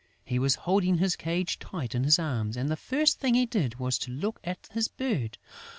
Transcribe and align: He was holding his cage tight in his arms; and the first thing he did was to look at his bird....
He 0.25 0.39
was 0.39 0.55
holding 0.65 0.97
his 0.97 1.15
cage 1.15 1.59
tight 1.59 1.93
in 1.93 2.05
his 2.05 2.17
arms; 2.17 2.57
and 2.57 2.69
the 2.69 2.75
first 2.75 3.19
thing 3.19 3.35
he 3.35 3.45
did 3.45 3.75
was 3.77 3.99
to 3.99 4.09
look 4.09 4.39
at 4.43 4.67
his 4.71 4.87
bird.... 4.87 5.37